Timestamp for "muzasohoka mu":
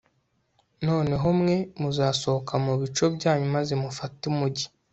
1.81-2.73